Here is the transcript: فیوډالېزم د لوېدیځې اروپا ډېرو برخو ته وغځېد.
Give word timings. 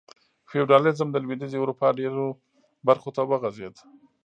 فیوډالېزم 0.49 1.07
د 1.11 1.17
لوېدیځې 1.23 1.57
اروپا 1.59 1.87
ډېرو 1.99 2.25
برخو 2.87 3.09
ته 3.15 3.21
وغځېد. 3.29 3.75